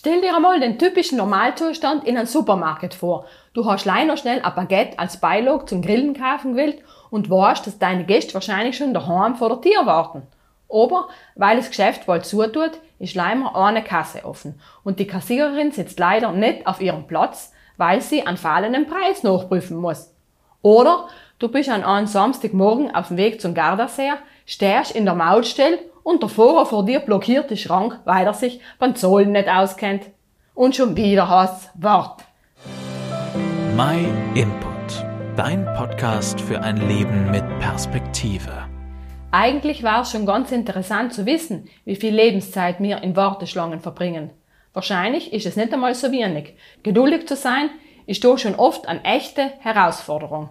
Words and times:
Stell 0.00 0.22
dir 0.22 0.34
einmal 0.34 0.58
den 0.60 0.78
typischen 0.78 1.18
Normalzustand 1.18 2.06
in 2.06 2.16
einem 2.16 2.26
Supermarkt 2.26 2.94
vor. 2.94 3.26
Du 3.52 3.66
hast 3.66 3.84
leider 3.84 4.16
schnell 4.16 4.40
ein 4.40 4.54
Baguette 4.54 4.98
als 4.98 5.18
Beilog 5.20 5.68
zum 5.68 5.82
Grillen 5.82 6.14
kaufen 6.14 6.52
gewählt 6.52 6.82
und 7.10 7.28
weißt, 7.28 7.66
dass 7.66 7.78
deine 7.78 8.06
Gäste 8.06 8.32
wahrscheinlich 8.32 8.78
schon 8.78 8.94
daheim 8.94 9.34
vor 9.34 9.50
der 9.50 9.60
Tür 9.60 9.84
warten. 9.84 10.22
Aber, 10.70 11.08
weil 11.34 11.58
das 11.58 11.68
Geschäft 11.68 12.06
bald 12.06 12.24
zutut, 12.24 12.80
ist 12.98 13.14
leider 13.14 13.54
eine 13.54 13.84
Kasse 13.84 14.24
offen. 14.24 14.58
Und 14.84 15.00
die 15.00 15.06
Kassiererin 15.06 15.70
sitzt 15.70 15.98
leider 15.98 16.32
nicht 16.32 16.66
auf 16.66 16.80
ihrem 16.80 17.06
Platz, 17.06 17.52
weil 17.76 18.00
sie 18.00 18.26
einen 18.26 18.38
fallenden 18.38 18.86
Preis 18.86 19.22
nachprüfen 19.22 19.76
muss. 19.76 20.14
Oder 20.62 21.08
du 21.38 21.48
bist 21.48 21.68
an 21.68 21.84
einem 21.84 22.06
Samstagmorgen 22.06 22.94
auf 22.94 23.08
dem 23.08 23.18
Weg 23.18 23.38
zum 23.42 23.52
Gardasee, 23.52 24.12
stehst 24.50 24.90
in 24.90 25.04
der 25.04 25.14
Mautstelle 25.14 25.78
und 26.02 26.22
der 26.22 26.28
Fahrer 26.28 26.66
vor 26.66 26.84
dir 26.84 26.98
blockiert 26.98 27.50
den 27.50 27.56
Schrank, 27.56 28.00
weil 28.04 28.26
er 28.26 28.34
sich 28.34 28.60
beim 28.80 28.96
Zollen 28.96 29.30
nicht 29.30 29.48
auskennt. 29.48 30.06
Und 30.54 30.74
schon 30.74 30.96
wieder 30.96 31.28
hast 31.28 31.70
Wort. 31.80 32.24
My 33.76 34.04
Input. 34.34 35.06
Dein 35.36 35.64
Podcast 35.76 36.40
für 36.40 36.60
ein 36.60 36.76
Leben 36.88 37.30
mit 37.30 37.44
Perspektive. 37.60 38.50
Eigentlich 39.30 39.84
war 39.84 40.02
es 40.02 40.10
schon 40.10 40.26
ganz 40.26 40.50
interessant 40.50 41.14
zu 41.14 41.26
wissen, 41.26 41.68
wie 41.84 41.94
viel 41.94 42.12
Lebenszeit 42.12 42.80
wir 42.80 43.04
in 43.04 43.14
Warteschlangen 43.14 43.78
verbringen. 43.78 44.30
Wahrscheinlich 44.72 45.32
ist 45.32 45.46
es 45.46 45.54
nicht 45.54 45.72
einmal 45.72 45.94
so 45.94 46.10
wenig. 46.10 46.54
Geduldig 46.82 47.28
zu 47.28 47.36
sein, 47.36 47.70
ist 48.06 48.24
doch 48.24 48.36
schon 48.36 48.56
oft 48.56 48.88
eine 48.88 49.04
echte 49.04 49.52
Herausforderung. 49.60 50.50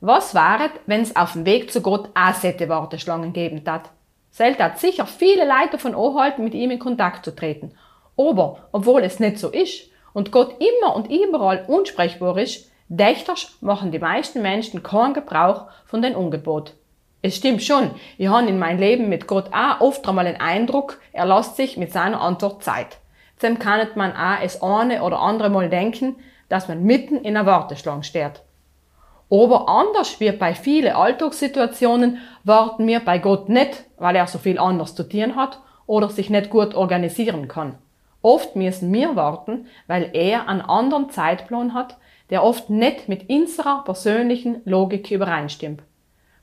Was 0.00 0.34
wäre, 0.34 0.70
wenn 0.84 1.00
es 1.00 1.16
auf 1.16 1.32
dem 1.32 1.46
Weg 1.46 1.72
zu 1.72 1.80
Gott 1.80 2.10
auch 2.14 2.34
solche 2.34 2.68
Warteschlangen 2.68 3.32
geben 3.32 3.62
hat? 3.66 3.90
Selt 4.30 4.58
hat 4.58 4.78
sicher 4.78 5.06
viele 5.06 5.44
Leute 5.46 5.72
davon 5.72 5.94
anhalten, 5.94 6.44
mit 6.44 6.52
ihm 6.52 6.70
in 6.70 6.78
Kontakt 6.78 7.24
zu 7.24 7.34
treten. 7.34 7.72
Aber, 8.18 8.68
obwohl 8.72 9.02
es 9.02 9.20
nicht 9.20 9.38
so 9.38 9.48
ist 9.48 9.88
und 10.12 10.32
Gott 10.32 10.56
immer 10.60 10.94
und 10.94 11.10
überall 11.10 11.64
unsprechbar 11.66 12.36
ist, 12.36 12.70
dächters 12.88 13.56
machen 13.62 13.90
die 13.90 13.98
meisten 13.98 14.42
Menschen 14.42 14.82
keinen 14.82 15.14
Gebrauch 15.14 15.68
von 15.86 16.02
den 16.02 16.14
Ungebot. 16.14 16.74
Es 17.22 17.36
stimmt 17.36 17.62
schon, 17.62 17.90
ich 18.18 18.28
habe 18.28 18.46
in 18.46 18.58
meinem 18.58 18.78
Leben 18.78 19.08
mit 19.08 19.26
Gott 19.26 19.46
auch 19.52 19.80
oft 19.80 20.06
einmal 20.06 20.26
den 20.26 20.40
Eindruck, 20.40 21.00
er 21.12 21.24
lässt 21.24 21.56
sich 21.56 21.78
mit 21.78 21.92
seiner 21.92 22.20
Antwort 22.20 22.62
Zeit. 22.62 22.98
Zudem 23.38 23.58
kann 23.58 23.88
man 23.94 24.12
auch 24.12 24.42
es 24.42 24.62
eine 24.62 25.02
oder 25.02 25.20
andere 25.20 25.48
Mal 25.48 25.70
denken, 25.70 26.16
dass 26.50 26.68
man 26.68 26.82
mitten 26.82 27.16
in 27.16 27.36
einer 27.36 27.46
Warteschlange 27.46 28.04
steht. 28.04 28.42
Aber 29.28 29.68
anders 29.68 30.20
wie 30.20 30.30
bei 30.32 30.54
vielen 30.54 30.94
Alltagssituationen 30.94 32.18
warten 32.44 32.86
wir 32.86 33.00
bei 33.00 33.18
Gott 33.18 33.48
nicht, 33.48 33.84
weil 33.98 34.14
er 34.14 34.26
so 34.26 34.38
viel 34.38 34.58
anders 34.58 34.94
zu 34.94 35.02
tun 35.02 35.34
hat 35.34 35.60
oder 35.86 36.08
sich 36.08 36.30
nicht 36.30 36.50
gut 36.50 36.74
organisieren 36.74 37.48
kann. 37.48 37.76
Oft 38.22 38.56
müssen 38.56 38.92
wir 38.92 39.16
warten, 39.16 39.66
weil 39.86 40.10
er 40.12 40.48
einen 40.48 40.60
anderen 40.60 41.10
Zeitplan 41.10 41.74
hat, 41.74 41.96
der 42.30 42.42
oft 42.42 42.70
nicht 42.70 43.08
mit 43.08 43.28
unserer 43.28 43.84
persönlichen 43.84 44.62
Logik 44.64 45.10
übereinstimmt. 45.10 45.82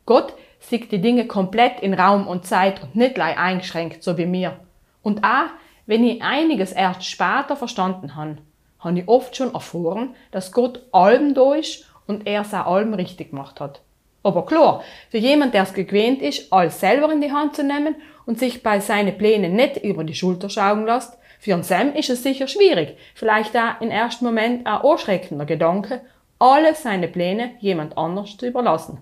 Gott 0.06 0.34
sieht 0.59 0.92
die 0.92 1.02
Dinge 1.02 1.28
komplett 1.28 1.81
in 1.81 1.94
Raum 1.94 2.28
und 2.28 2.45
Zeit 2.45 2.81
und 2.84 2.95
nicht 2.95 3.16
gleich 3.16 3.38
eingeschränkt, 3.38 4.04
so 4.04 4.17
wie 4.17 4.26
mir. 4.26 4.59
Und 5.02 5.23
auch, 5.23 5.50
wenn 5.86 6.04
ich 6.06 6.22
einiges 6.22 6.72
erst 6.72 7.06
später 7.06 7.56
verstanden 7.56 8.16
habe, 8.16 8.38
habe 8.80 9.00
ich 9.00 9.08
oft 9.08 9.36
schon 9.36 9.54
erfahren, 9.54 10.16
dass 10.31 10.52
Gott 10.52 10.84
allem 10.92 11.34
da 11.34 11.54
ist 11.54 11.86
und 12.08 12.28
er 12.28 12.42
es 12.42 12.54
auch 12.54 12.66
allem 12.66 12.94
richtig 12.94 13.32
gemacht 13.32 13.59
hat. 13.59 13.82
Aber 14.23 14.46
klar, 14.46 14.84
für 15.09 15.18
jemand, 15.18 15.54
der 15.54 15.64
es 15.64 15.73
gewöhnt 15.73 16.22
ist, 16.22 16.52
alles 16.52 16.80
selber 16.80 17.12
in 17.12 17.22
die 17.22 17.32
Hand 17.32 17.56
zu 17.56 17.64
nehmen 17.64 17.95
und 18.26 18.40
sich 18.40 18.64
bei 18.64 18.80
seinen 18.80 19.18
Plänen 19.18 19.56
nicht 19.56 19.78
über 19.78 20.04
die 20.04 20.16
Schulter 20.16 20.50
schauen 20.50 20.86
lässt, 20.86 21.18
für 21.40 21.54
einen 21.54 21.64
Sam 21.64 21.94
ist 21.94 22.10
es 22.10 22.23
sicher 22.23 22.48
schwierig, 22.48 22.98
vielleicht 23.16 23.56
auch 23.58 23.82
im 23.82 23.92
ersten 23.92 24.23
Moment 24.23 24.66
ein 24.66 24.82
anschreckender 24.82 25.45
Gedanke, 25.45 26.00
alle 26.40 26.73
seine 26.73 27.10
Pläne 27.10 27.52
jemand 27.60 27.98
anders 27.98 28.38
zu 28.38 28.48
überlassen. 28.48 29.02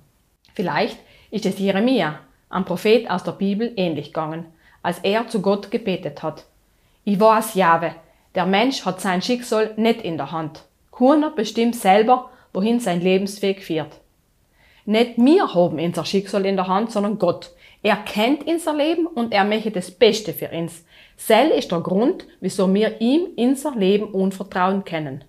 Vielleicht 0.56 0.98
ist 1.30 1.46
es 1.46 1.60
Jeremia, 1.60 2.20
ein 2.50 2.66
Prophet 2.66 3.10
aus 3.10 3.24
der 3.24 3.34
Bibel, 3.34 3.72
ähnlich 3.76 4.08
gegangen, 4.08 4.48
als 4.82 5.00
er 5.00 5.28
zu 5.28 5.42
Gott 5.44 5.70
gebetet 5.70 6.24
hat. 6.24 6.46
Ich 7.04 7.20
weiß, 7.20 7.54
Jahwe, 7.54 7.96
der 8.34 8.48
Mensch 8.48 8.86
hat 8.86 9.02
sein 9.02 9.22
Schicksal 9.22 9.74
nicht 9.78 10.02
in 10.02 10.18
der 10.18 10.32
Hand. 10.32 10.64
Keiner 10.92 11.30
bestimmt 11.30 11.76
selber, 11.76 12.32
wohin 12.54 12.80
sein 12.80 13.02
Lebensweg 13.02 13.64
führt. 13.64 14.00
Nicht 14.86 15.18
wir 15.18 15.54
haben 15.54 15.80
unser 15.80 16.06
Schicksal 16.06 16.46
in 16.46 16.56
der 16.56 16.68
Hand, 16.68 16.92
sondern 16.92 17.20
Gott. 17.20 17.52
Er 17.84 17.98
kennt 17.98 18.46
unser 18.46 18.74
Leben 18.74 19.08
und 19.08 19.34
er 19.34 19.44
möchte 19.44 19.72
das 19.72 19.92
Beste 19.92 20.34
für 20.34 20.50
uns. 20.50 20.86
Sel 21.18 21.50
ist 21.50 21.72
der 21.72 21.82
Grund, 21.82 22.26
wieso 22.40 22.72
wir 22.74 23.00
ihm 23.02 23.28
unser 23.36 23.76
Leben 23.76 24.06
unvertrauen 24.06 24.84
können. 24.86 25.24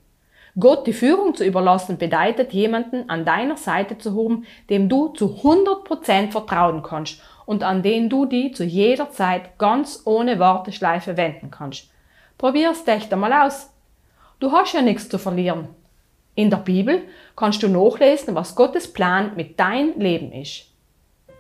Gott 0.59 0.87
die 0.87 0.93
Führung 0.93 1.35
zu 1.35 1.45
überlassen 1.45 1.97
bedeutet, 1.97 2.53
jemanden 2.53 3.09
an 3.09 3.25
deiner 3.25 3.57
Seite 3.57 3.97
zu 3.97 4.11
haben, 4.17 4.45
dem 4.69 4.89
du 4.89 5.09
zu 5.09 5.39
100% 5.43 6.31
vertrauen 6.31 6.83
kannst 6.83 7.23
und 7.47 7.63
an 7.63 7.83
den 7.83 8.11
du 8.11 8.27
die 8.27 8.53
zu 8.53 8.65
jeder 8.65 9.11
Zeit 9.11 9.59
ganz 9.59 10.03
ohne 10.05 10.39
Warteschleife 10.39 11.17
wenden 11.17 11.51
kannst. 11.51 11.89
Probier's 12.37 12.85
dich 12.85 13.11
einmal 13.11 13.33
aus. 13.33 13.71
Du 14.41 14.53
hast 14.53 14.75
ja 14.75 14.83
nichts 14.83 15.09
zu 15.09 15.19
verlieren. 15.19 15.69
In 16.35 16.51
der 16.51 16.59
Bibel 16.59 17.03
kannst 17.37 17.63
du 17.63 17.69
nachlesen, 17.69 18.35
was 18.35 18.55
Gottes 18.55 18.93
Plan 18.93 19.33
mit 19.37 19.61
dein 19.61 19.99
Leben 19.99 20.33
ist. 20.33 20.67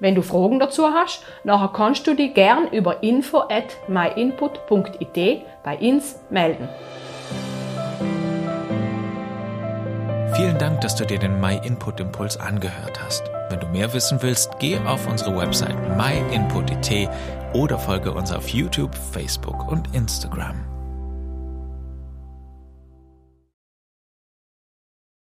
Wenn 0.00 0.14
du 0.14 0.22
Fragen 0.22 0.58
dazu 0.58 0.88
hast, 0.88 1.22
nachher 1.44 1.72
kannst 1.72 2.06
du 2.06 2.14
dich 2.14 2.34
gern 2.34 2.68
über 2.72 3.02
info 3.02 3.38
at 3.38 3.76
myinput.it 3.88 5.42
bei 5.62 5.78
uns 5.78 6.16
melden. 6.28 6.68
Vielen 10.34 10.58
Dank, 10.58 10.80
dass 10.80 10.96
du 10.96 11.04
dir 11.04 11.18
den 11.18 11.40
MyInput 11.40 12.00
Impuls 12.00 12.36
angehört 12.36 13.00
hast. 13.02 13.30
Wenn 13.48 13.60
du 13.60 13.66
mehr 13.68 13.92
wissen 13.92 14.22
willst, 14.22 14.58
geh 14.58 14.78
auf 14.78 15.06
unsere 15.06 15.36
Website 15.36 15.76
myinput.it 15.96 17.08
oder 17.52 17.78
folge 17.78 18.12
uns 18.12 18.32
auf 18.32 18.48
YouTube, 18.48 18.94
Facebook 18.94 19.70
und 19.70 19.94
Instagram. 19.94 20.71